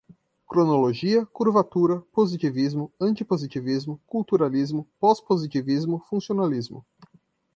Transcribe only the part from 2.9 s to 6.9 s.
antipositivismo, culturalismo, pós-positivismo, funcionalismo